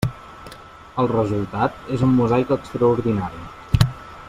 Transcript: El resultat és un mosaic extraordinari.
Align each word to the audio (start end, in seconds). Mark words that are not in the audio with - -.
El 1.03 1.09
resultat 1.11 1.93
és 1.97 2.07
un 2.09 2.17
mosaic 2.21 2.55
extraordinari. 2.57 3.87